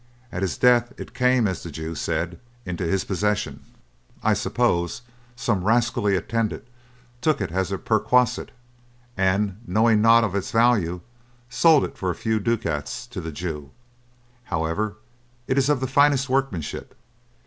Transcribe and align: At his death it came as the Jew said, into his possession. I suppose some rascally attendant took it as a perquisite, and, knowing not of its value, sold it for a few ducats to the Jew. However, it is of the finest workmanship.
At 0.31 0.41
his 0.41 0.57
death 0.57 0.93
it 0.97 1.13
came 1.13 1.47
as 1.47 1.61
the 1.61 1.69
Jew 1.69 1.93
said, 1.93 2.39
into 2.65 2.83
his 2.87 3.03
possession. 3.05 3.63
I 4.23 4.33
suppose 4.33 5.03
some 5.35 5.63
rascally 5.63 6.15
attendant 6.15 6.63
took 7.21 7.39
it 7.39 7.51
as 7.51 7.71
a 7.71 7.77
perquisite, 7.77 8.49
and, 9.15 9.61
knowing 9.67 10.01
not 10.01 10.23
of 10.23 10.33
its 10.33 10.49
value, 10.49 11.01
sold 11.51 11.83
it 11.85 11.99
for 11.99 12.09
a 12.09 12.15
few 12.15 12.39
ducats 12.39 13.05
to 13.13 13.21
the 13.21 13.31
Jew. 13.31 13.69
However, 14.45 14.95
it 15.45 15.59
is 15.59 15.69
of 15.69 15.81
the 15.81 15.85
finest 15.85 16.27
workmanship. 16.27 16.95